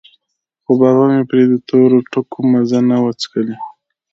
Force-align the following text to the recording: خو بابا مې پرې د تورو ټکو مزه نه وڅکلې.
خو 0.63 0.71
بابا 0.79 1.03
مې 1.11 1.23
پرې 1.29 1.43
د 1.51 1.53
تورو 1.69 1.97
ټکو 2.11 2.39
مزه 2.51 2.79
نه 2.89 2.97
وڅکلې. 3.03 3.55